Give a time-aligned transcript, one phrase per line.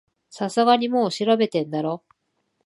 [0.31, 2.01] さすがにもう調べてんだろ